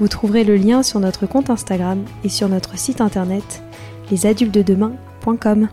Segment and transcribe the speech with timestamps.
[0.00, 3.64] Vous trouverez le lien sur notre compte Instagram et sur notre site internet
[4.12, 5.68] lesadultedemain.com.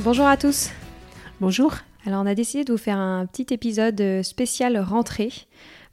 [0.00, 0.70] Bonjour à tous.
[1.40, 1.74] Bonjour.
[2.06, 5.32] Alors on a décidé de vous faire un petit épisode spécial rentrée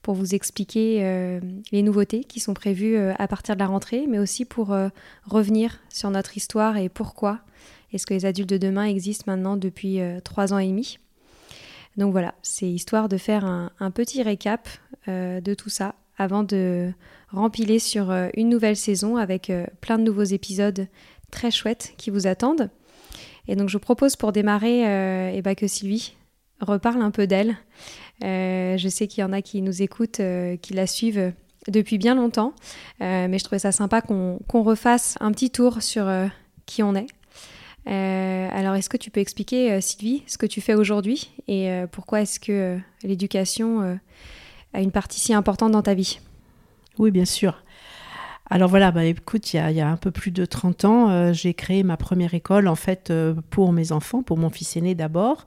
[0.03, 1.39] pour vous expliquer euh,
[1.71, 4.89] les nouveautés qui sont prévues euh, à partir de la rentrée, mais aussi pour euh,
[5.25, 7.39] revenir sur notre histoire et pourquoi
[7.93, 10.97] est-ce que les adultes de demain existent maintenant depuis trois ans et demi?
[11.97, 14.69] Donc voilà, c'est histoire de faire un, petit récap
[15.07, 16.91] de tout ça avant de
[17.29, 19.51] rempiler sur une nouvelle saison avec
[19.81, 20.87] plein de nouveaux épisodes
[21.31, 22.69] très chouettes qui vous attendent.
[23.47, 24.81] Et donc je vous propose pour démarrer
[25.33, 26.15] et eh ben, que Sylvie
[26.61, 27.57] reparle un peu d'elle.
[28.23, 31.33] Euh, je sais qu'il y en a qui nous écoutent, euh, qui la suivent
[31.67, 32.53] depuis bien longtemps,
[33.01, 36.09] euh, mais je trouvais ça sympa qu'on refasse un petit tour sur
[36.65, 37.07] qui on est.
[37.85, 42.39] alors, est-ce que tu peux expliquer, Sylvie, ce que tu fais aujourd'hui et pourquoi est-ce
[42.39, 43.99] que l'éducation
[44.73, 46.19] a une partie si importante dans ta vie?
[46.99, 47.63] Oui, bien sûr.
[48.49, 51.83] Alors voilà, bah, écoute, il y, a, un peu plus de 30 ans, j'ai créé
[51.83, 53.11] ma première école en fait
[53.49, 55.45] pour mes enfants, pour mon fils aîné d'abord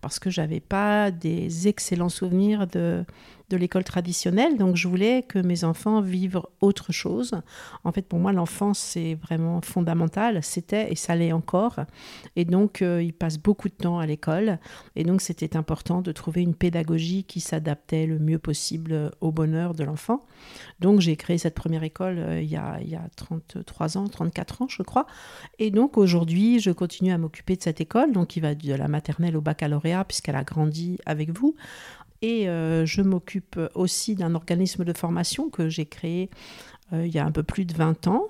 [0.00, 3.04] parce que j'avais pas des excellents souvenirs de,
[3.50, 7.32] de l'école traditionnelle, donc je voulais que mes enfants vivent autre chose.
[7.84, 11.80] En fait, pour moi, l'enfance, c'est vraiment fondamental, c'était et ça l'est encore.
[12.36, 14.58] Et donc, euh, ils passent beaucoup de temps à l'école,
[14.96, 19.74] et donc c'était important de trouver une pédagogie qui s'adaptait le mieux possible au bonheur
[19.74, 20.24] de l'enfant.
[20.78, 24.06] Donc, j'ai créé cette première école euh, il, y a, il y a 33 ans,
[24.08, 25.06] 34 ans, je crois.
[25.58, 28.88] Et donc, aujourd'hui, je continue à m'occuper de cette école, donc qui va de la
[28.88, 31.56] maternelle au baccalauréat, puisqu'elle a grandi avec vous.
[32.22, 36.30] Et euh, je m'occupe aussi d'un organisme de formation que j'ai créé
[36.92, 38.28] euh, il y a un peu plus de 20 ans.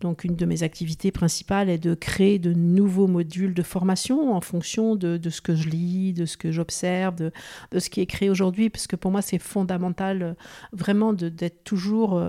[0.00, 4.40] Donc une de mes activités principales est de créer de nouveaux modules de formation en
[4.40, 7.32] fonction de, ce que je lis, de ce que j'observe, de,
[7.78, 10.34] ce qui est créé aujourd'hui, parce que pour moi c'est fondamental euh,
[10.72, 12.20] vraiment d'être toujours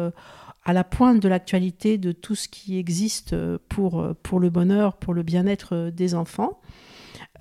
[0.66, 3.36] à la pointe de l'actualité de tout ce qui existe
[3.69, 6.59] pour, pour le bonheur, pour le bien-être des enfants.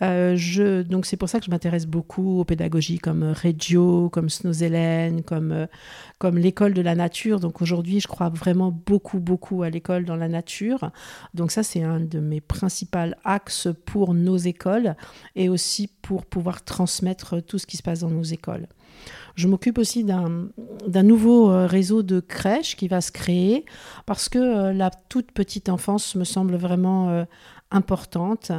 [0.03, 4.29] Euh, je, donc c'est pour ça que je m'intéresse beaucoup aux pédagogies comme Reggio, comme
[4.29, 5.67] Snozelen, comme, euh,
[6.19, 7.41] comme l'école de la nature.
[7.41, 10.91] Donc aujourd'hui, je crois vraiment beaucoup, beaucoup à l'école dans la nature.
[11.35, 14.97] Donc ça, c'est un de mes principaux axes pour nos écoles
[15.37, 18.67] et aussi pour pouvoir transmettre tout ce qui se passe dans nos écoles.
[19.37, 23.65] Je m'occupe aussi d'un nouveau euh, réseau de crèches qui va se créer
[24.07, 27.25] parce que la toute petite enfance me semble vraiment
[27.71, 28.53] importante.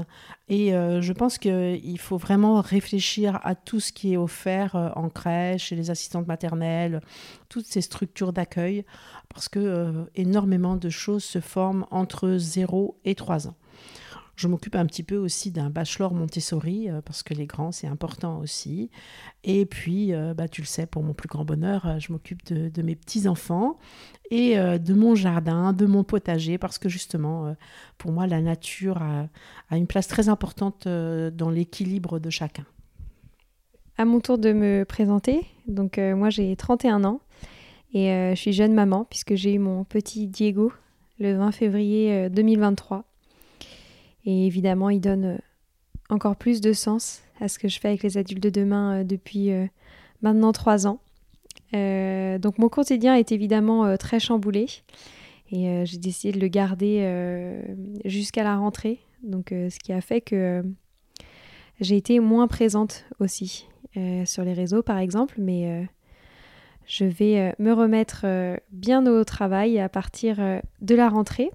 [0.48, 4.90] Et euh, je pense qu'il faut vraiment réfléchir à tout ce qui est offert euh,
[4.96, 7.02] en crèche, chez les assistantes maternelles,
[7.50, 8.86] toutes ces structures d'accueil,
[9.34, 13.56] parce que euh, énormément de choses se forment entre 0 et 3 ans.
[14.40, 18.40] Je m'occupe un petit peu aussi d'un bachelor Montessori, parce que les grands, c'est important
[18.40, 18.90] aussi.
[19.44, 22.96] Et puis, bah, tu le sais, pour mon plus grand bonheur, je m'occupe de, mes
[22.96, 23.78] petits-enfants
[24.32, 27.54] et de mon jardin, de mon potager, parce que justement,
[27.98, 32.66] pour moi, la nature a, une place très importante euh, dans l'équilibre de chacun.
[33.98, 37.20] À mon tour de me présenter, donc euh, moi j'ai 31 ans
[37.94, 40.72] et euh, je suis jeune maman puisque j'ai eu mon petit Diego
[41.20, 43.04] le 20 février 2023.
[44.26, 45.40] Et évidemment, il donne
[46.10, 49.52] encore plus de sens à ce que je fais avec les adultes de demain depuis
[50.22, 51.00] maintenant trois ans.
[51.72, 54.66] donc mon quotidien est évidemment très chamboulé
[55.52, 57.62] et j'ai décidé de le garder
[58.06, 59.00] jusqu'à la rentrée.
[59.24, 60.64] Donc ce qui a fait que
[61.80, 63.68] j'ai été moins présente aussi
[64.26, 65.88] sur les réseaux par exemple, mais
[66.88, 68.26] je vais me remettre
[68.72, 70.38] bien au travail à partir
[70.82, 71.52] de la rentrée.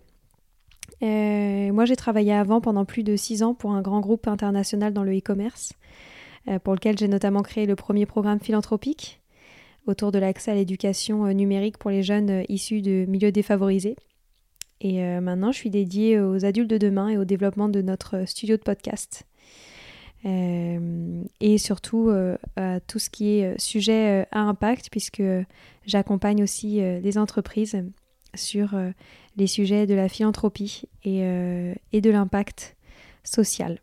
[1.03, 4.93] Euh, moi, j'ai travaillé avant pendant plus de six ans pour un grand groupe international
[4.93, 5.73] dans le e-commerce,
[6.49, 9.21] euh, pour lequel j'ai notamment créé le premier programme philanthropique
[9.87, 13.97] autour de l'accès à l'éducation euh, numérique pour les jeunes issus de milieux défavorisés.
[14.81, 18.59] Et maintenant, je suis dédiée aux adultes de demain et au développement de notre studio
[18.59, 19.25] de podcast.
[20.25, 22.11] et surtout
[22.57, 25.23] à tout ce qui est sujet à impact, puisque
[25.87, 27.83] j'accompagne aussi les entreprises
[28.35, 28.75] sur
[29.37, 32.77] les sujets de la philanthropie et, euh, et de l'impact
[33.23, 33.79] social.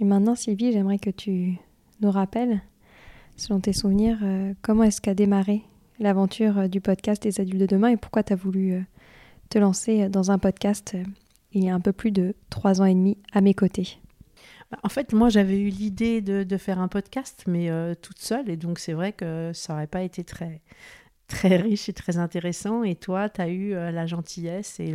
[0.00, 1.56] Et maintenant, Sylvie, j'aimerais que tu
[2.00, 2.60] nous rappelles,
[3.36, 5.62] selon tes souvenirs, euh, comment est-ce qu'a démarré
[6.00, 8.84] l'aventure euh, du podcast des adultes de demain et pourquoi tu as voulu
[9.48, 10.96] te lancer dans un podcast
[11.52, 13.98] il y a un peu plus de trois ans et demi à mes côtés.
[14.82, 17.70] En fait, moi, j'avais eu l'idée de, de, faire un podcast, mais
[18.02, 20.62] toute seule, et donc c'est vrai que ça n'aurait pas été très,
[21.28, 22.84] très riche et très intéressant.
[22.84, 24.94] Et toi, tu as eu euh, la gentillesse et.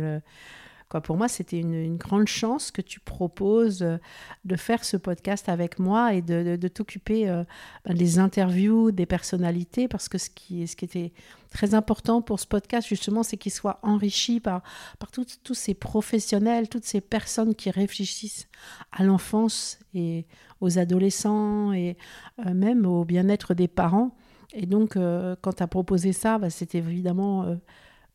[0.90, 3.98] Quoi, pour moi, c'était une, grande chance que tu proposes euh,
[4.44, 7.44] de faire ce podcast avec moi et de, t'occuper euh,
[7.84, 11.12] ben, des interviews des personnalités, parce que ce qui, ce qui était
[11.52, 14.62] très important pour ce podcast, justement, c'est qu'il soit enrichi par,
[14.98, 18.48] par tous ces professionnels, toutes ces personnes qui réfléchissent
[18.90, 20.26] à l'enfance et
[20.60, 21.96] aux adolescents et
[22.44, 24.16] même au bien-être des parents.
[24.54, 27.54] Et donc, euh, quand tu as proposé ça, bah, c'était évidemment euh,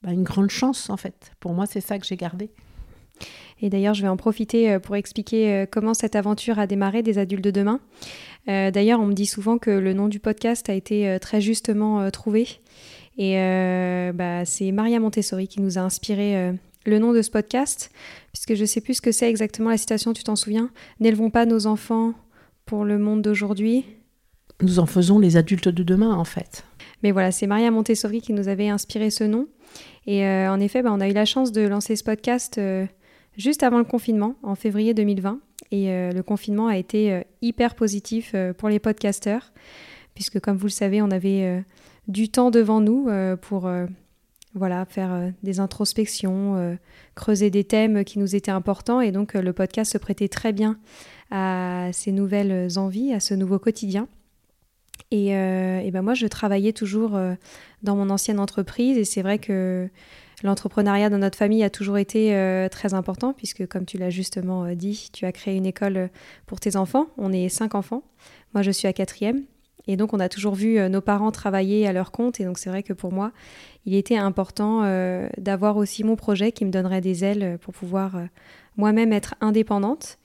[0.04, 1.32] bah, une grande chance, en fait.
[1.40, 2.50] Pour moi, c'est ça que j'ai gardé.
[3.62, 7.18] Et d'ailleurs, je vais en profiter euh, pour expliquer comment cette aventure a démarré des
[7.18, 7.80] adultes de demain.
[8.48, 12.48] d'ailleurs, on me dit souvent que le nom du podcast a été très justement trouvé.
[13.18, 13.36] Et
[14.14, 16.54] bah, c'est Maria Montessori qui nous a inspiré
[16.86, 17.92] le nom de ce podcast,
[18.34, 20.70] puisque je ne sais plus ce que c'est exactement la citation, tu t'en souviens?
[21.00, 22.14] N'élevons pas nos enfants
[22.66, 23.86] pour le monde d'aujourd'hui,
[24.62, 26.64] nous en faisons les adultes de demain, en fait.
[27.04, 29.48] Mais voilà, c'est Maria Montessori qui nous avait inspiré ce nom.
[30.08, 32.86] Et euh, en effet, bah, on a eu la chance de lancer ce podcast euh,
[33.38, 35.40] juste avant le confinement, en février 2020.
[35.72, 39.52] Et euh, le confinement a été hyper positif pour les podcasteurs,
[40.14, 41.64] puisque comme vous le savez, on avait
[42.08, 43.10] du temps devant nous
[43.42, 43.70] pour
[44.54, 46.78] voilà, faire des introspections,
[47.16, 49.02] creuser des thèmes qui nous étaient importants.
[49.02, 50.78] Et donc, le podcast se prêtait très bien
[51.32, 54.08] à ces nouvelles envies, à ce nouveau quotidien.
[55.16, 57.36] Et, euh, ben moi, je travaillais toujours euh,
[57.84, 59.88] dans mon ancienne entreprise et c'est vrai que
[60.44, 64.74] l'entrepreneuriat dans notre famille a toujours été euh, très important puisque, comme tu l'as justement
[64.74, 66.10] dit, tu as créé une école
[66.48, 67.08] pour tes enfants.
[67.18, 68.04] On est cinq enfants.
[68.54, 69.44] Moi, je suis à quatrième.
[69.88, 72.42] Et donc, on a toujours vu nos parents travailler à leur compte.
[72.42, 73.32] Et donc, c'est vrai que pour moi,
[73.86, 74.82] il était important
[75.38, 78.18] d'avoir aussi mon projet qui me donnerait des ailes pour pouvoir
[78.78, 80.18] moi-même être indépendante.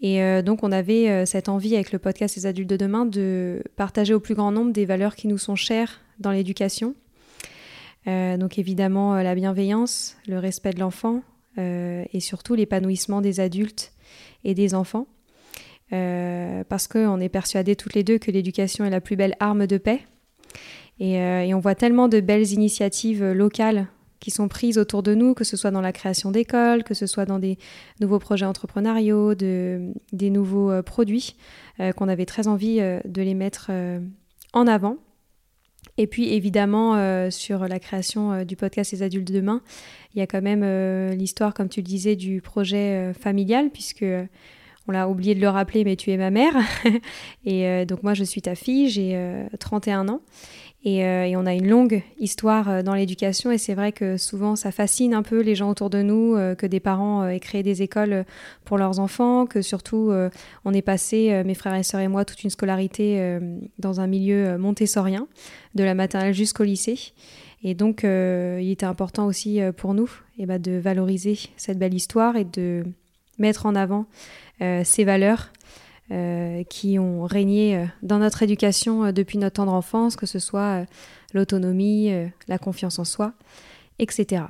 [0.00, 3.04] Et euh, donc on avait euh, cette envie avec le podcast Les adultes de demain
[3.04, 6.94] de partager au plus grand nombre des valeurs qui nous sont chères dans l'éducation.
[8.06, 11.22] Euh, donc évidemment la bienveillance, le respect de l'enfant
[11.58, 13.92] et surtout l'épanouissement des adultes
[14.44, 15.06] et des enfants.
[15.90, 19.76] parce qu'on est persuadés toutes les deux que l'éducation est la plus belle arme de
[19.76, 20.00] paix.
[21.00, 23.88] et on voit tellement de belles initiatives locales
[24.20, 27.06] qui sont prises autour de nous, que ce soit dans la création d'écoles, que ce
[27.06, 27.58] soit dans des
[28.00, 31.36] nouveaux projets entrepreneuriaux, de, des nouveaux euh, produits,
[31.80, 33.70] euh, qu'on avait très envie euh, de les mettre
[34.52, 34.98] en avant.
[35.96, 39.62] Et puis évidemment, sur la création du podcast Les adultes de demain,
[40.14, 44.04] il y a quand même l'histoire, comme tu le disais, du projet familial, puisque
[44.88, 46.54] on l'a oublié de le rappeler, mais tu es ma mère.
[47.44, 50.20] et donc moi, je suis ta fille, j'ai 31 ans.
[50.86, 54.56] Euh, et, on a une longue histoire euh, dans l'éducation et c'est vrai que souvent
[54.56, 57.62] ça fascine un peu les gens autour de nous euh, que des parents aient créé
[57.62, 58.24] des écoles
[58.64, 60.12] pour leurs enfants, que surtout
[60.64, 63.38] on ait passé, mes frères et sœurs et moi, toute une scolarité
[63.78, 65.26] dans un milieu montessorien,
[65.74, 67.12] de la maternelle jusqu'au lycée.
[67.62, 72.36] Et donc il était important aussi pour nous eh ben, de valoriser cette belle histoire
[72.36, 72.84] et de
[73.38, 74.06] mettre en avant
[74.60, 75.50] ces valeurs
[76.12, 80.40] euh, qui ont régné euh, dans notre éducation euh, depuis notre tendre enfance, que ce
[80.40, 80.84] soit
[81.32, 82.10] l'autonomie,
[82.48, 83.32] la confiance en soi,
[84.00, 84.42] etc.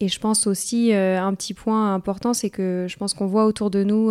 [0.00, 3.70] Et je pense aussi, un petit point important, c'est que je pense qu'on voit autour
[3.70, 4.10] de nous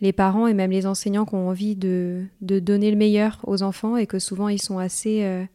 [0.00, 3.64] les parents et même les enseignants qui ont envie de, de, donner le meilleur aux
[3.64, 5.48] enfants et que souvent ils sont assez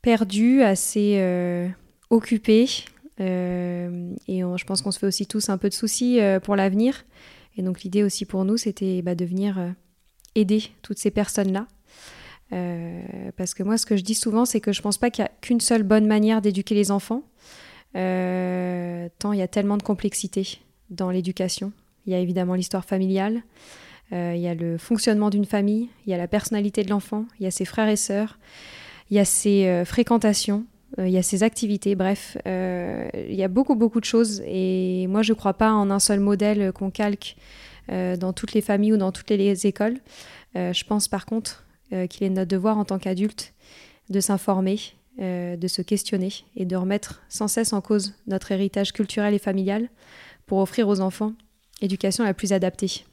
[0.00, 1.70] perdus, assez
[2.08, 2.68] occupés.
[3.18, 3.26] et
[4.28, 7.04] je pense qu'on se fait aussi tous un peu de soucis pour l'avenir.
[7.56, 9.70] Et donc l'idée aussi pour nous, c'était bah, de venir euh,
[10.34, 11.66] aider toutes ces personnes-là.
[13.36, 15.26] parce que moi, ce que je dis souvent, c'est que je pense pas qu'il y
[15.26, 17.22] a qu'une seule bonne manière d'éduquer les enfants,
[17.92, 20.58] tant il y a tellement de complexité
[20.90, 21.72] dans l'éducation.
[22.06, 23.42] Il y a évidemment l'histoire familiale,
[24.10, 27.44] il y a le fonctionnement d'une famille, il y a la personnalité de l'enfant, il
[27.44, 28.38] y a ses frères et sœurs,
[29.10, 30.64] il y a ses fréquentations,
[30.98, 34.42] euh, il y a ses activités, bref, euh, il y a beaucoup beaucoup de choses
[34.46, 37.36] et moi je ne crois pas en un seul modèle qu'on calque
[37.92, 39.98] euh, dans toutes les familles ou dans toutes les écoles.
[40.54, 41.64] je pense par contre
[42.08, 43.52] qu'il est notre devoir en tant qu'adulte
[44.10, 44.78] de s'informer,
[45.18, 49.88] de se questionner et de remettre sans cesse en cause notre héritage culturel et familial
[50.46, 51.32] pour offrir aux enfants
[51.82, 53.04] l'éducation la plus adaptée.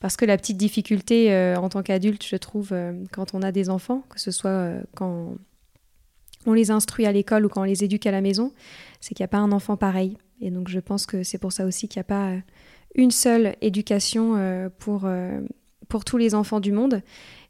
[0.00, 2.74] Parce que la petite difficulté en tant qu'adulte, je trouve,
[3.12, 5.36] quand on a des enfants, que ce soit quand
[6.46, 8.52] on les instruit à l'école ou quand on les éduque à la maison,
[9.00, 10.16] c'est qu'il n'y a pas un enfant pareil.
[10.40, 12.38] Et donc je pense que c'est pour ça aussi qu'il n'y a pas euh,
[12.94, 15.40] une seule éducation euh, pour, euh,
[15.88, 17.02] pour tous les enfants du monde.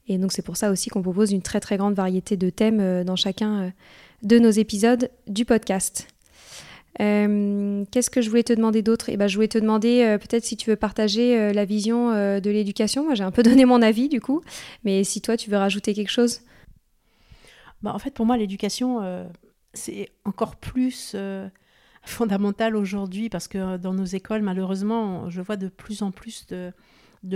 [0.09, 3.05] Et donc c'est pour ça aussi qu'on propose une très très grande variété de thèmes
[3.05, 3.73] dans chacun
[4.23, 6.09] de nos épisodes du podcast.
[6.99, 9.09] Qu'est-ce que je voulais te demander d'autre?
[9.09, 13.05] Eh ben, Je voulais te demander peut-être si tu veux partager la vision de l'éducation.
[13.05, 14.41] Moi j'ai un peu donné mon avis du coup,
[14.83, 16.41] mais si toi tu veux rajouter quelque chose?
[17.83, 19.27] Bah, en fait, pour moi, l'éducation, euh,
[19.73, 21.49] c'est encore plus euh,
[22.05, 26.47] fondamental aujourd'hui parce que euh, dans nos écoles, malheureusement, je vois de plus en plus
[26.47, 26.73] de,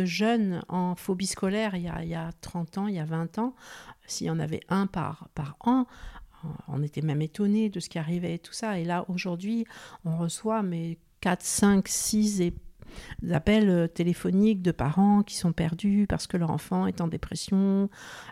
[0.05, 3.05] jeunes en phobie scolaire il y, a, il y, a, 30 ans, il y a
[3.05, 3.55] 20 ans.
[4.07, 5.29] S'il y en avait un par,
[5.61, 5.87] an,
[6.69, 8.79] on était même étonné de ce qui arrivait et tout ça.
[8.79, 9.67] Et là, aujourd'hui,
[10.05, 12.55] on reçoit mais 4, 5, 6 et
[13.33, 17.89] appels euh, téléphoniques de parents qui sont perdus parce que leur enfant est en dépression,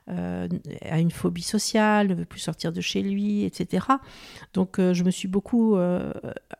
[0.08, 0.48] euh,
[0.82, 3.86] a une phobie sociale, ne veut plus sortir de chez lui, etc.
[4.54, 5.76] Donc euh, je me suis beaucoup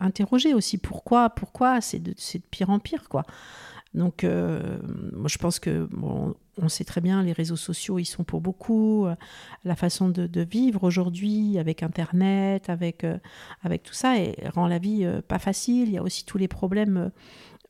[0.01, 1.81] interrogée aussi pourquoi, pourquoi?
[1.81, 2.15] C'est de,
[2.51, 3.25] pire en pire quoi.
[3.95, 5.87] Donc, je pense que
[6.59, 9.07] on sait très bien, les réseaux sociaux, ils sont pour beaucoup.
[9.65, 13.05] la façon de, vivre aujourd'hui, avec Internet, avec,
[13.63, 15.89] avec tout ça, et rend la vie pas facile.
[15.89, 17.11] Il y a aussi tous les problèmes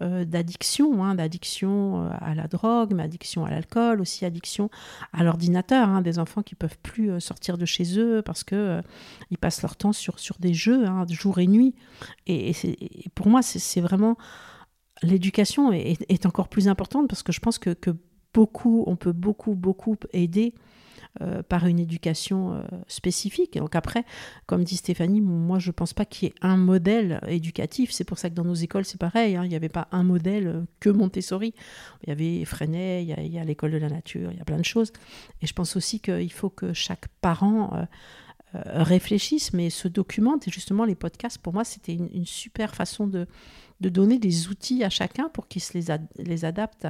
[0.03, 4.69] euh, d'addiction, hein, d'addiction euh, à la drogue, mais addiction à l'alcool, aussi addiction
[5.13, 8.83] à l'ordinateur, hein, des enfants qui peuvent plus euh, sortir de chez eux parce que
[9.31, 11.75] ils passent leur temps sur, sur des jeux, hein, jour et nuit.
[12.27, 12.53] Et,
[13.15, 14.17] pour moi, c'est vraiment
[15.03, 17.91] l'éducation est, est, encore plus importante parce que je pense que, que
[18.35, 20.55] beaucoup, on peut beaucoup, beaucoup aider
[21.21, 23.59] euh, par une éducation euh, spécifique.
[23.59, 24.07] Donc après,
[24.47, 27.91] comme dit Stéphanie, moi je ne pense pas qu'il y ait un modèle éducatif.
[27.93, 29.37] C'est pour ça que dans nos écoles c'est pareil.
[29.37, 29.45] Hein.
[29.45, 31.53] Il n'y avait pas un modèle euh, que Montessori.
[32.03, 34.57] Il y avait Freinet, il y a, l'école de la nature, il y a plein
[34.57, 34.91] de choses.
[35.43, 37.87] Et je pense aussi qu'il faut que chaque parent
[38.55, 40.49] réfléchisse, mais se documente.
[40.49, 43.27] Et justement, les podcasts, pour moi, c'était une, super façon de,
[43.81, 45.79] de donner des outils à chacun pour qu'il se
[46.17, 46.87] les adapte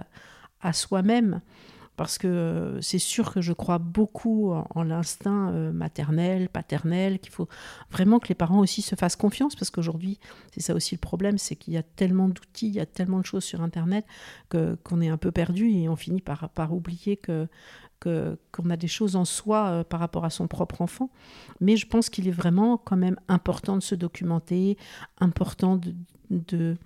[0.61, 1.41] à soi-même
[1.96, 7.32] parce que euh, c'est sûr que je crois beaucoup en, l'instinct euh, maternel, paternel, qu'il
[7.32, 7.49] faut
[7.90, 10.18] vraiment que les parents aussi se fassent confiance, parce qu'aujourd'hui,
[10.52, 13.20] c'est ça aussi le problème, c'est qu'il y a tellement d'outils, il y a tellement
[13.20, 14.06] de choses sur Internet
[14.50, 17.49] qu'on est un peu perdu et on finit par, par oublier que
[18.04, 21.11] qu'on a des choses en soi euh, par rapport à son propre enfant.
[21.61, 24.76] Mais je pense qu'il est vraiment quand même important de se documenter,
[25.18, 25.94] important de,
[26.31, 26.76] de,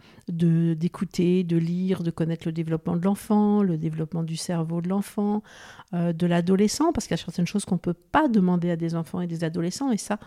[0.74, 5.42] d'écouter, de, lire, de connaître le développement de l'enfant, le développement du cerveau de l'enfant,
[5.94, 8.76] euh, de l'adolescent, parce qu'il y a certaines choses qu'on ne peut pas demander à
[8.76, 10.18] des enfants et des adolescents, et ça,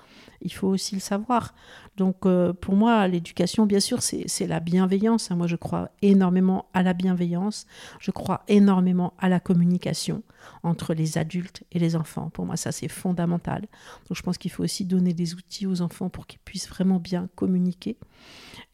[0.42, 1.54] il faut aussi le savoir.
[1.98, 5.32] Donc euh, pour moi, l'éducation, bien sûr, c'est, la bienveillance.
[5.32, 5.36] Hein.
[5.36, 7.66] Moi, je crois énormément à la bienveillance,
[8.00, 10.24] je crois énormément à la communication
[10.64, 12.30] entre les adultes et les enfants.
[12.30, 13.62] Pour moi, ça, c'est fondamental.
[14.08, 17.00] Donc je pense qu'il faut aussi donner des outils aux enfants pour qu'ils puissent vraiment
[17.00, 17.98] bien communiquer.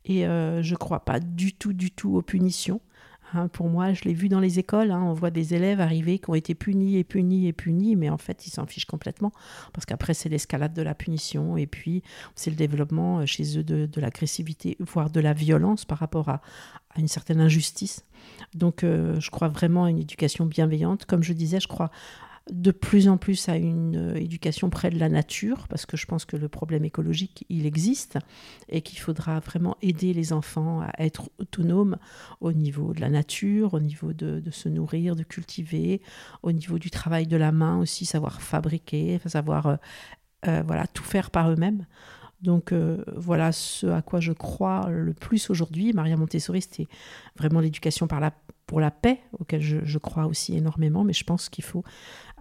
[0.05, 2.81] Et euh, je ne crois pas du tout, du tout aux punitions.
[3.33, 3.47] Hein.
[3.47, 5.01] pour moi, je l'ai vu dans les écoles, hein.
[5.01, 8.19] on voit des élèves arriver qui ont été punis et punis et punis, mais en
[8.19, 9.31] fait, ils s'en fichent complètement,
[9.73, 12.03] parce qu'après, c'est l'escalade de la punition, et puis
[12.35, 16.41] c'est le développement euh, chez eux de, l'agressivité, voire de la violence par rapport à,
[16.97, 18.05] une certaine injustice.
[18.53, 21.05] Donc, euh, je crois vraiment à une éducation bienveillante.
[21.05, 21.91] Comme je disais, je crois
[22.51, 26.05] de plus en plus à une euh, éducation près de la nature, parce que je
[26.05, 28.19] pense que le problème écologique, il existe,
[28.69, 31.97] et qu'il faudra vraiment aider les enfants à être autonomes
[32.41, 36.01] au niveau de la nature, au niveau de, se nourrir, de cultiver,
[36.43, 39.75] au niveau du travail de la main aussi, savoir fabriquer, savoir euh,
[40.47, 41.85] euh, voilà, tout faire par eux-mêmes.
[42.41, 42.73] Donc
[43.15, 45.93] voilà ce à quoi je crois le plus aujourd'hui.
[45.93, 46.87] Maria Montessori, c'était
[47.37, 48.33] vraiment l'éducation par la,
[48.65, 51.83] pour la paix, auquel je, crois aussi énormément, mais je pense qu'il faut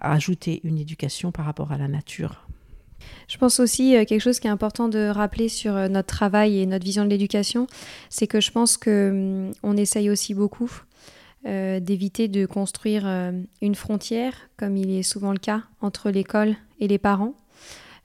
[0.00, 2.46] ajouter une éducation par rapport à la nature.
[3.28, 6.58] Je pense aussi euh, quelque chose qui est important de rappeler sur euh, notre travail
[6.58, 7.66] et notre vision de l'éducation,
[8.08, 9.10] c'est que je pense que
[9.48, 10.70] hum, on essaye aussi beaucoup
[11.46, 13.06] d'éviter de construire
[13.60, 17.34] une frontière, comme il est souvent le cas, entre l'école et les parents.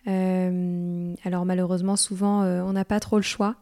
[0.06, 3.56] alors malheureusement, souvent, on n'a pas trop le choix.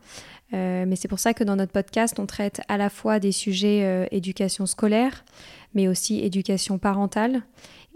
[0.52, 4.08] Mais c'est pour ça que dans notre podcast, on traite à la fois des sujets
[4.12, 5.26] éducation scolaire,
[5.74, 7.42] mais aussi éducation parentale.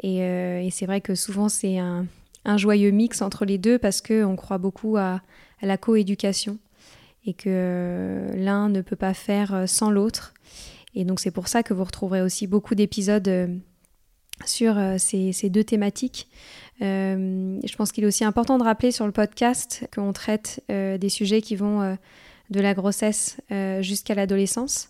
[0.03, 2.07] Et, et c'est vrai que souvent, c'est un,
[2.57, 5.21] joyeux mix entre les deux parce qu'on croit beaucoup à,
[5.61, 6.57] la coéducation
[7.25, 10.33] et que euh, l'un ne peut pas faire euh, sans l'autre.
[10.95, 13.47] Et donc c'est pour ça que vous retrouverez aussi beaucoup d'épisodes euh,
[14.45, 16.27] sur ces, deux thématiques.
[16.79, 21.43] je pense qu'il est aussi important de rappeler sur le podcast qu'on traite des sujets
[21.43, 21.95] qui vont
[22.51, 23.39] de la grossesse
[23.79, 24.89] jusqu'à l'adolescence.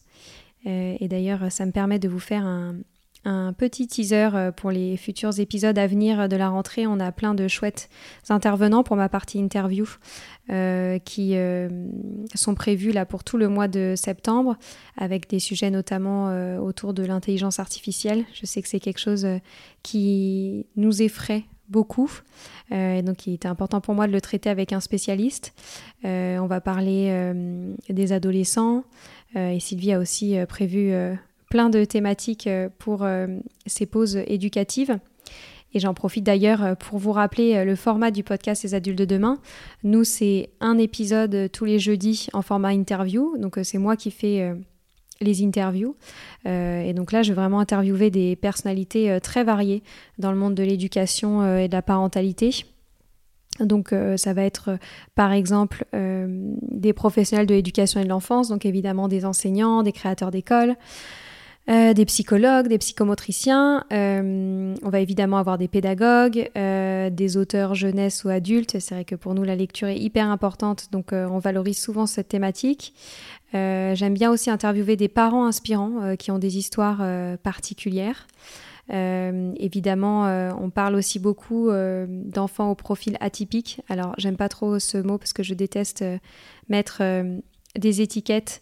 [0.65, 2.75] et d'ailleurs, ça me permet de vous faire un,
[3.23, 6.87] un petit teaser euh, pour les futurs épisodes à venir de la rentrée.
[6.87, 7.89] On a plein de chouettes
[8.29, 9.85] intervenants pour ma partie interview
[10.49, 11.69] euh, qui euh,
[12.33, 14.57] sont prévus là pour tout le mois de septembre
[14.97, 18.25] avec des sujets notamment autour de l'intelligence artificielle.
[18.33, 19.27] Je sais que c'est quelque chose
[19.83, 22.11] qui nous effraie beaucoup.
[22.71, 25.53] et donc, il était important pour moi de le traiter avec un spécialiste.
[26.03, 27.33] on va parler
[27.89, 28.83] des adolescents.
[29.35, 30.93] et Sylvie a aussi prévu
[31.51, 33.27] plein de thématiques euh, pour euh,
[33.67, 34.97] ces pauses éducatives.
[35.73, 39.05] Et j'en profite d'ailleurs euh, pour vous rappeler le format du podcast Les adultes de
[39.05, 39.37] demain.
[39.83, 43.37] Nous, c'est un épisode tous les jeudis en format interview.
[43.37, 44.53] Donc, c'est moi qui fais
[45.21, 45.95] les interviews.
[46.45, 49.83] et donc là, je vais vraiment interviewer des personnalités très variées
[50.17, 52.65] dans le monde de l'éducation et de la parentalité.
[53.59, 54.77] Donc ça va être
[55.15, 60.31] par exemple des professionnels de l'éducation et de l'enfance, donc évidemment des enseignants, des créateurs
[60.31, 60.75] d'écoles,
[61.69, 63.85] euh, des psychologues, des psychomotriciens.
[63.93, 68.79] Euh, on va évidemment avoir des pédagogues, euh, des auteurs jeunesse ou adultes.
[68.79, 72.29] C'est vrai que pour nous, la lecture est hyper importante, donc on valorise souvent cette
[72.29, 72.93] thématique.
[73.53, 77.03] J'aime bien aussi interviewer des parents inspirants qui ont des histoires
[77.43, 78.27] particulières.
[78.89, 80.23] évidemment,
[80.59, 81.69] on parle aussi beaucoup
[82.07, 83.81] d'enfants au profil atypique.
[83.89, 86.03] Alors, j'aime pas trop ce mot parce que je déteste
[86.69, 87.01] mettre
[87.77, 88.61] des étiquettes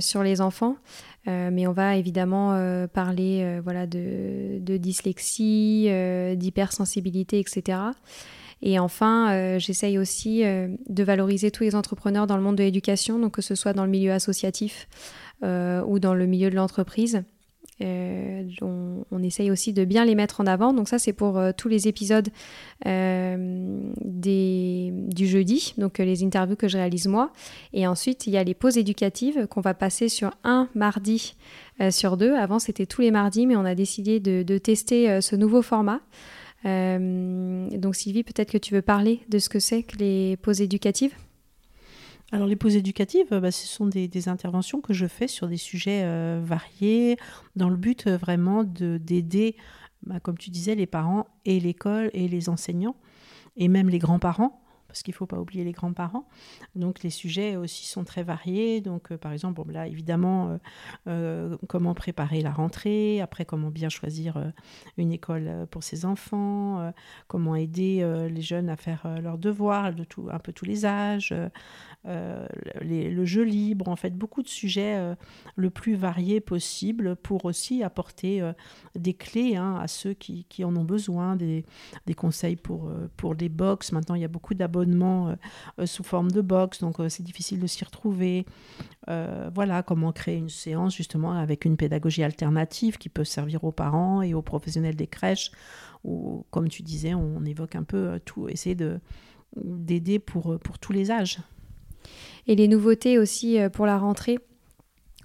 [0.00, 0.76] sur les enfants.
[1.28, 5.88] Euh, mais on va évidemment euh, parler euh, voilà, de, dyslexie,
[6.36, 7.78] d'hypersensibilité, etc.
[8.62, 13.32] Et enfin, j'essaye aussi de valoriser tous les entrepreneurs dans le monde de l'éducation, donc
[13.32, 14.88] que ce soit dans le milieu associatif
[15.42, 17.24] ou dans le milieu de l'entreprise.
[17.82, 20.72] Euh, on, essaye aussi de bien les mettre en avant.
[20.72, 22.28] Donc ça, c'est pour euh, tous les épisodes
[22.86, 27.32] euh, du jeudi, donc les interviews que je réalise moi.
[27.72, 31.34] Et ensuite, il y a les pauses éducatives qu'on va passer sur un mardi
[31.90, 32.34] sur deux.
[32.34, 36.00] Avant, c'était tous les mardis, mais on a décidé de, tester ce nouveau format.
[36.64, 41.14] Donc Sylvie, peut-être que tu veux parler de ce que c'est que les pauses éducatives?
[42.32, 46.02] Alors les pauses éducatives, bah, ce sont des, interventions que je fais sur des sujets
[46.04, 47.18] euh, variés,
[47.56, 49.54] dans le but euh, vraiment d'aider,
[50.06, 52.96] bah, comme tu disais, les parents et l'école et les enseignants,
[53.56, 54.61] et même les grands-parents
[54.92, 56.28] parce qu'il ne faut pas oublier les grands-parents.
[56.76, 58.82] Donc les sujets aussi sont très variés.
[58.82, 60.58] Donc euh, par exemple, bon, là évidemment, euh,
[61.08, 64.52] euh, comment préparer la rentrée, après comment bien choisir
[64.98, 66.92] une école pour ses enfants,
[67.26, 71.34] comment aider les jeunes à faire leurs devoirs de tout, un peu tous les âges,
[72.04, 75.14] le jeu libre, en fait beaucoup de sujets
[75.56, 78.42] le plus variés possible pour aussi apporter
[78.94, 81.64] des clés hein, à ceux qui, en ont besoin, des,
[82.06, 83.92] des conseils pour, pour des box.
[83.92, 85.36] Maintenant, il y a beaucoup d'abonnés euh,
[85.78, 88.46] euh, sous forme de box, donc euh, c'est difficile de s'y retrouver.
[89.54, 94.22] voilà, comment créer une séance justement avec une pédagogie alternative qui peut servir aux parents
[94.22, 95.50] et aux professionnels des crèches,
[96.04, 99.00] ou comme tu disais, on évoque un peu tout, essayer de
[99.56, 101.38] d'aider pour, pour tous les âges.
[102.46, 104.38] Et les nouveautés aussi pour la rentrée?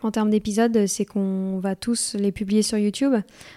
[0.01, 3.13] En termes d'épisodes, c'est qu'on va tous les publier sur YouTube.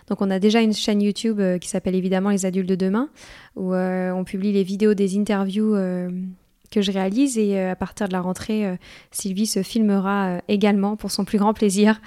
[0.08, 3.10] Donc on a déjà une chaîne YouTube euh, qui s'appelle évidemment Les Adultes de demain,
[3.56, 6.10] où euh, on publie les vidéos des interviews euh,
[6.70, 8.78] que je réalise et à partir de la rentrée,
[9.10, 12.00] Sylvie se filmera également pour son plus grand plaisir,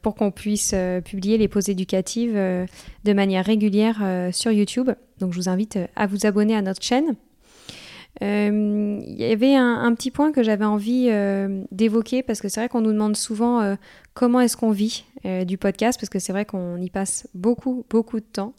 [0.00, 4.90] pour qu'on puisse publier les pauses éducatives de manière régulière sur YouTube.
[5.18, 7.16] Donc je vous invite à vous abonner à notre chaîne.
[8.22, 12.60] Euh, il y avait un, petit point que j'avais envie euh, d'évoquer parce que c'est
[12.60, 13.76] vrai qu'on nous demande souvent euh,
[14.14, 15.04] comment est-ce qu'on vit
[15.46, 18.54] du podcast parce que c'est vrai qu'on y passe beaucoup, beaucoup de temps.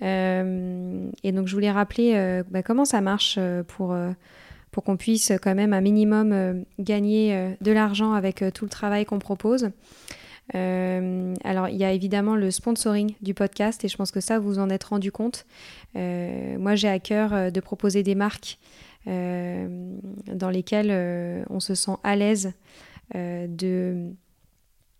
[0.00, 3.96] et donc je voulais rappeler bah, comment ça marche pour,
[4.70, 9.18] pour qu'on puisse quand même un minimum gagner de l'argent avec tout le travail qu'on
[9.18, 9.70] propose.
[10.54, 14.60] alors, il y a évidemment le sponsoring du podcast et je pense que ça, vous
[14.60, 15.46] en êtes rendu compte.
[15.96, 18.58] moi, j'ai à cœur de proposer des marques
[19.08, 22.52] dans lesquels euh, on se sent à l'aise
[23.14, 24.10] euh, de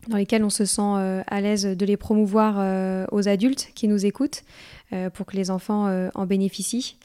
[0.06, 0.80] dans lesquels on se sent
[1.26, 4.42] à l'aise de les promouvoir aux adultes qui nous écoutent
[5.12, 6.96] pour que les enfants en bénéficient.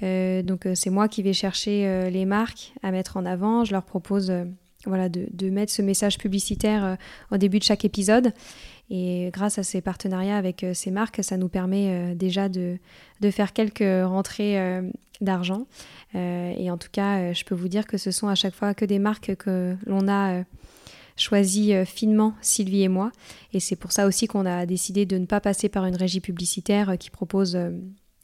[0.00, 3.64] donc c'est moi qui vais chercher les marques à mettre en avant.
[3.64, 4.32] Je leur propose
[4.86, 6.96] voilà, de, de, mettre ce message publicitaire
[7.30, 8.32] au début de chaque épisode.
[8.88, 12.78] Et grâce à ces partenariats avec euh, ces marques, ça nous permet euh, déjà de,
[13.20, 14.88] de, faire quelques rentrées euh,
[15.20, 15.66] d'argent.
[16.14, 18.84] et en tout cas, je peux vous dire que ce sont à chaque fois que
[18.84, 20.42] des marques que l'on a
[21.16, 23.12] choisi finement, Sylvie et moi.
[23.52, 26.20] Et c'est pour ça aussi qu'on a décidé de ne pas passer par une régie
[26.20, 27.58] publicitaire qui propose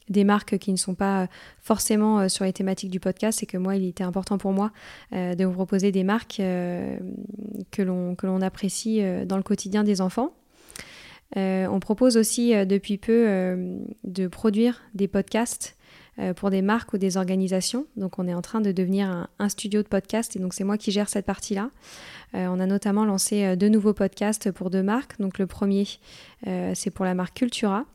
[0.08, 1.28] des marques qui ne sont pas
[1.60, 4.72] forcément sur les thématiques du podcast, c'est que moi, il était important pour moi
[5.12, 10.32] de vous proposer des marques que l'on apprécie dans le quotidien des enfants.
[11.36, 15.76] Euh, on propose aussi euh, depuis peu euh, de produire des podcasts
[16.36, 17.86] pour des marques ou des organisations.
[17.96, 20.76] Donc on est en train de devenir un, studio de podcast et donc c'est moi
[20.76, 21.70] qui gère cette partie-là.
[22.34, 25.18] on a notamment lancé deux nouveaux podcasts pour deux marques.
[25.20, 25.86] Donc le premier,
[26.74, 27.86] c'est pour la marque Cultura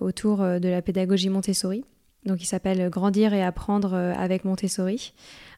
[0.00, 1.84] autour de la pédagogie Montessori.
[2.24, 5.12] Donc il s'appelle Grandir et apprendre avec Montessori,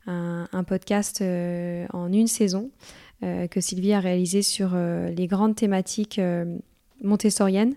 [0.07, 2.71] un podcast en une saison
[3.25, 6.59] euh, que Sylvie a réalisé sur euh, les grandes thématiques euh,
[7.03, 7.75] montessoriennes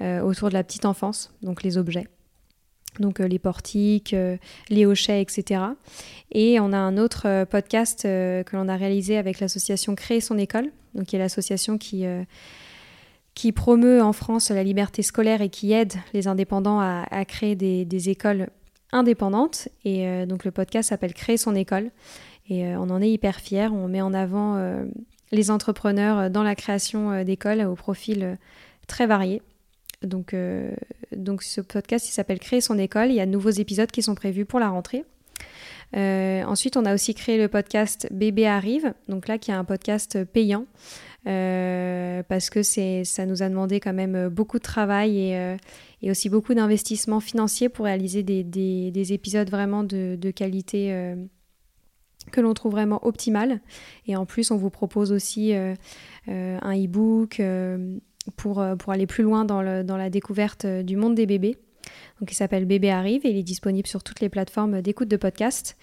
[0.00, 2.08] autour de la petite enfance, donc les objets
[3.00, 4.14] donc les portiques,
[4.70, 5.60] les hochets, etc.
[6.32, 10.70] Et on a un autre podcast que l'on a réalisé avec l'association Créer son école,
[10.94, 12.04] donc qui est l'association qui,
[13.34, 17.84] qui promeut en France la liberté scolaire et qui aide les indépendants à, créer des,
[17.84, 18.48] des, écoles
[18.92, 19.68] indépendantes.
[19.84, 21.90] Et donc le podcast s'appelle Créer son école.
[22.48, 23.68] Et euh, on en est hyper fiers.
[23.68, 24.84] On met en avant euh,
[25.32, 28.38] les entrepreneurs dans la création euh, d'écoles au profil
[28.86, 29.42] très varié.
[30.04, 30.34] Donc,
[31.16, 33.08] donc ce podcast, s'appelle Créer son école.
[33.08, 35.04] Il y a de nouveaux épisodes qui sont prévus pour la rentrée.
[35.94, 40.24] ensuite, on a aussi créé le podcast Bébé arrive, donc là qui est un podcast
[40.24, 40.66] payant,
[41.24, 45.32] parce que ça nous a demandé quand même beaucoup de travail
[46.02, 51.16] et, aussi beaucoup d'investissement financier pour réaliser des, des, des, épisodes vraiment de, de qualité
[52.30, 53.60] que l'on trouve vraiment optimal.
[54.06, 55.74] Et en plus, on vous propose aussi euh,
[56.28, 57.98] euh, un e-book euh,
[58.36, 61.56] pour, pour aller plus loin dans, la découverte du monde des bébés.
[62.20, 65.16] Donc, il s'appelle Bébé arrive et il est disponible sur toutes les plateformes d'écoute de
[65.16, 65.76] podcast.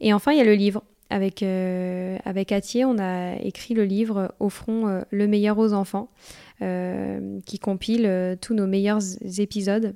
[0.00, 0.82] Et enfin, il y a le livre.
[1.10, 6.10] Avec, avec Atier, on a écrit le livre Au front, le meilleur aux enfants,
[6.60, 9.00] qui compile tous nos meilleurs
[9.38, 9.94] épisodes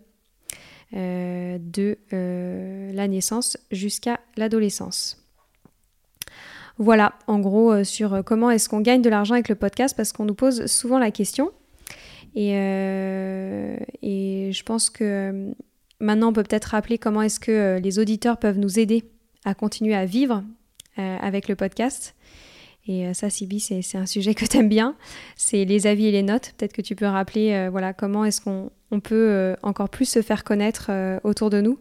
[0.93, 5.23] de la naissance jusqu'à l'adolescence.
[6.79, 9.97] Voilà, en gros, euh, sur euh, comment est-ce qu'on gagne de l'argent avec le podcast,
[9.97, 11.53] parce qu'on nous pose souvent la question.
[12.35, 15.53] Et, euh, je pense que
[16.01, 19.05] maintenant, on peut peut-être rappeler comment est-ce que les auditeurs peuvent nous aider
[19.45, 20.43] à continuer à vivre
[20.97, 22.15] avec le podcast.
[22.87, 24.95] Et ça, Sibi, c'est un sujet que tu aimes bien.
[25.37, 26.53] C'est les avis et les notes.
[26.59, 30.91] Peut-être que tu peux rappeler voilà, comment est-ce qu'on peut encore plus se faire connaître
[31.25, 31.79] autour de nous.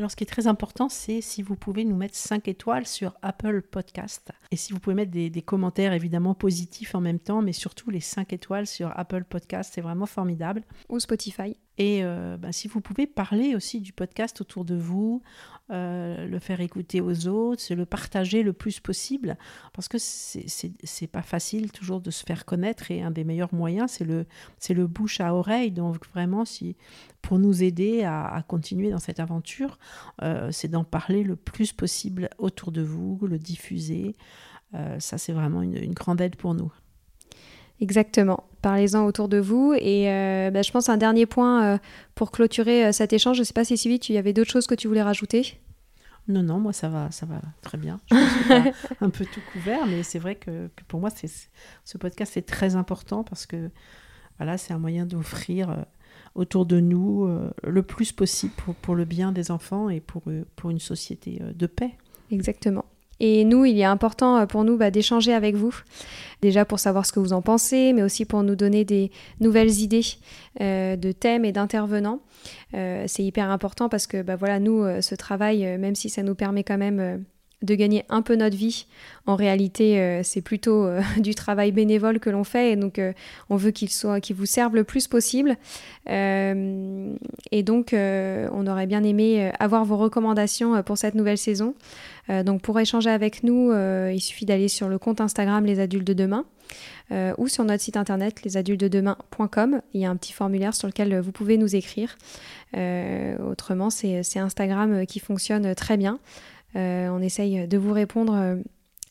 [0.00, 3.12] Alors, ce qui est très important, c'est si vous pouvez nous mettre 5 étoiles sur
[3.20, 4.32] Apple Podcast.
[4.50, 8.00] Et si vous pouvez mettre des, commentaires évidemment positifs en même temps, mais surtout les
[8.00, 10.62] 5 étoiles sur Apple Podcast, c'est vraiment formidable.
[10.88, 11.54] Ou Spotify.
[11.80, 15.22] Et euh, bah, si vous pouvez parler aussi du podcast autour de vous,
[15.70, 19.38] euh, le faire écouter aux autres, le partager le plus possible,
[19.72, 23.92] parce que c'est pas facile toujours de se faire connaître et un des meilleurs moyens,
[23.92, 24.26] c'est le,
[24.68, 25.70] le bouche à oreille.
[25.70, 26.76] Donc vraiment, si,
[27.22, 29.78] pour nous aider à, continuer dans cette aventure,
[30.20, 34.16] euh, c'est d'en parler le plus possible autour de vous, le diffuser.
[34.98, 36.70] ça, c'est vraiment une grande aide pour nous.
[37.80, 38.44] Exactement.
[38.60, 39.72] Parlez-en autour de vous.
[39.74, 41.78] Et euh, bah, je pense un dernier point euh,
[42.14, 43.36] pour clôturer euh, cet échange.
[43.36, 45.58] Je ne sais pas si Sylvie, tu y avait d'autres choses que tu voulais rajouter?
[46.28, 47.98] Non, non, moi ça va, ça va très bien.
[48.10, 52.76] Je un peu tout couvert, mais c'est vrai que, pour moi, ce podcast est très
[52.76, 53.70] important parce que
[54.36, 55.86] voilà, c'est un moyen d'offrir
[56.34, 57.28] autour de nous
[57.64, 60.22] le plus possible pour, pour, le bien des enfants et pour,
[60.54, 61.92] pour une société de paix.
[62.30, 62.84] Exactement.
[63.20, 65.74] Et nous, il est important euh, pour nous bah, d'échanger avec vous,
[66.42, 69.80] déjà pour savoir ce que vous en pensez, mais aussi pour nous donner des nouvelles
[69.80, 70.06] idées
[70.60, 72.20] euh, de thèmes et d'intervenants.
[72.74, 76.34] Euh, c'est hyper important parce que bah, voilà, nous, ce travail, même si ça nous
[76.34, 77.24] permet quand même
[77.62, 78.86] de gagner un peu notre vie.
[79.26, 83.12] En réalité, euh, c'est plutôt euh, du travail bénévole que l'on fait, et donc euh,
[83.50, 85.56] on veut qu'il soit, qu'il vous serve le plus possible.
[86.06, 91.74] et donc, on aurait bien aimé avoir vos recommandations pour cette nouvelle saison.
[92.44, 96.14] donc, pour échanger avec nous, il suffit d'aller sur le compte Instagram Les Adultes de
[96.14, 96.44] Demain.
[97.38, 99.82] ou sur notre site internet lesadultesdedemain.com.
[99.94, 102.16] Il y a un petit formulaire sur lequel vous pouvez nous écrire.
[102.74, 106.18] autrement, c'est Instagram qui fonctionne très bien.
[106.76, 108.56] Euh, on essaye de vous répondre euh,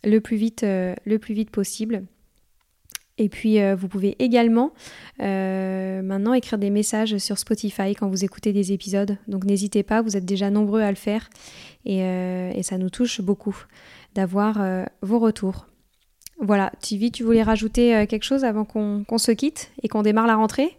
[0.04, 2.04] le plus vite, euh, le plus vite possible.
[3.22, 4.72] Et puis, vous pouvez également
[5.20, 9.18] maintenant écrire des messages sur Spotify quand vous écoutez des épisodes.
[9.28, 11.30] Donc, n'hésitez pas, vous êtes déjà nombreux à le faire.
[11.84, 12.00] Et,
[12.64, 13.58] ça nous touche beaucoup
[14.16, 14.66] d'avoir
[15.02, 15.68] vos retours.
[16.40, 20.38] Voilà, Tivi, tu voulais rajouter quelque chose avant qu'on se quitte et qu'on démarre la
[20.38, 20.78] rentrée?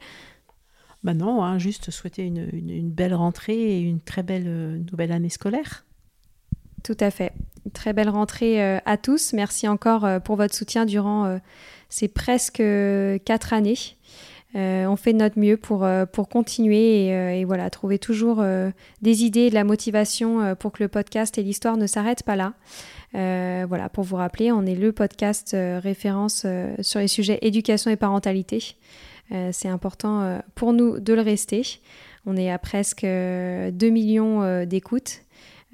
[1.05, 5.85] Bah non, hein, juste souhaiter une, belle rentrée et une très belle nouvelle année scolaire.
[6.83, 7.33] Tout à fait.
[7.75, 9.33] très belle rentrée à tous.
[9.33, 11.39] Merci encore pour votre soutien durant
[11.91, 13.77] c'est presque euh, quatre années.
[14.57, 18.43] Euh, on fait de notre mieux pour, euh, pour continuer et, voilà, trouver toujours
[19.03, 22.37] des idées et de la motivation pour que le podcast et l'histoire ne s'arrêtent pas
[22.37, 22.55] là.
[23.13, 26.47] voilà, pour vous rappeler, on est le podcast référence
[26.81, 28.77] sur les sujets éducation et parentalité.
[29.53, 31.63] C'est important pour nous de le rester.
[32.27, 35.23] On est à presque 2 millions d'écoutes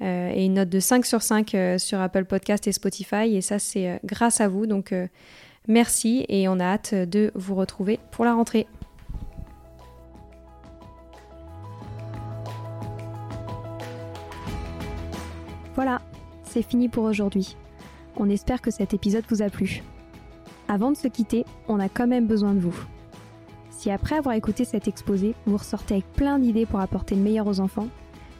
[0.01, 3.35] et une note de 5 sur 5 sur Apple Podcast et Spotify.
[3.35, 4.67] Et ça, c'est grâce à vous.
[4.67, 4.93] Donc,
[5.69, 8.67] Merci et on a hâte de vous retrouver pour la rentrée.
[15.75, 16.01] Voilà,
[16.43, 17.57] c'est fini pour aujourd'hui.
[18.15, 19.83] On espère que cet épisode vous a plu.
[20.69, 22.75] Avant de se quitter, on a quand même besoin de vous.
[23.69, 27.45] Si après avoir écouté cet exposé, vous ressortez avec plein d'idées pour apporter le meilleur
[27.45, 27.89] aux enfants,